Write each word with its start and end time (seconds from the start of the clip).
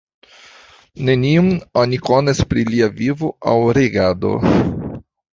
Nenion 1.09 1.49
oni 1.81 1.99
konas 2.07 2.41
pri 2.53 2.63
lia 2.69 2.87
vivo 3.01 3.29
aŭ 3.51 3.53
regado. 3.79 4.33